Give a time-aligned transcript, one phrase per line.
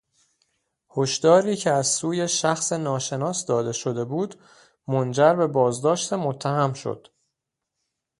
[0.89, 4.35] هشداری که از سوی شخص ناشناس داده شده بود
[4.87, 7.07] منجر به بازداشت متهم شد.